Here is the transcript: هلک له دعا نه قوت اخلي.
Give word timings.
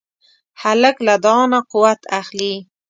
هلک 0.61 0.95
له 1.07 1.15
دعا 1.23 1.43
نه 1.51 1.59
قوت 1.71 2.01
اخلي. 2.21 2.53